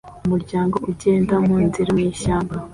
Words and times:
Umuryango 0.25 0.75
ugenda 0.91 1.33
munzira 1.47 1.89
mwishyamba 1.95 2.53